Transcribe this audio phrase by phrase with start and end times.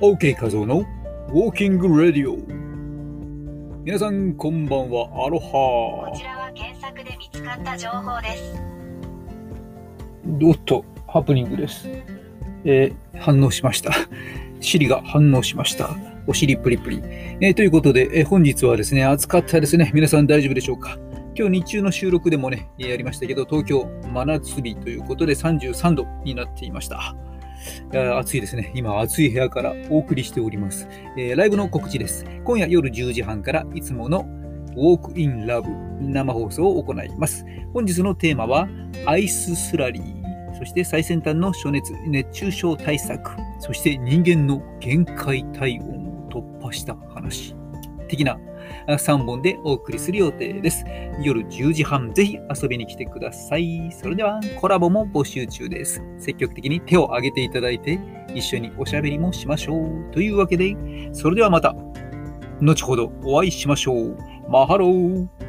[0.00, 0.80] OK 画像の
[1.28, 2.36] ウォーキングレディオ。
[3.84, 5.08] 皆さんこんばんは。
[5.26, 8.62] アロハこちらは検索で見つかった情報です。
[10.42, 11.88] おっとハプニングです、
[12.64, 13.92] えー反応しました。
[14.60, 15.90] シリが反応しました。
[16.26, 17.00] お尻プリプリ、
[17.40, 19.90] えーということで、えー本日はですね暑かったですね。
[19.94, 20.98] 皆さん大丈夫でしょうか？
[21.38, 27.14] 今日日中の収録でもねやりましたけど東京真夏日ということで33度になっていました
[28.18, 28.72] 暑いですね。
[28.74, 30.88] 今、暑い部屋からお送りしております。
[31.16, 32.24] えーライブの告知です。
[32.44, 34.24] 今夜夜10時半からいつもの
[34.76, 35.64] Walk in Love
[36.00, 37.44] 生放送を行います。
[37.72, 38.68] 本日のテーマは
[39.06, 47.54] アイススラリー、そして最先端の暑熱、熱中症対策、そして人間の限界体温を突破した話
[48.06, 48.38] 的な
[48.88, 50.84] 3本でお送りする予定です。
[51.22, 53.90] 夜10時半、ぜひ遊びに来てください。
[53.92, 56.02] それでは、コラボも募集中です。
[56.18, 57.98] 積極的に手を挙げていただいて、
[58.34, 60.12] 一緒におしゃべりもしましょう。
[60.12, 60.76] というわけで、
[61.12, 61.74] それではまた、
[62.60, 64.16] 後ほどお会いしましょう。
[64.48, 65.45] マハロー。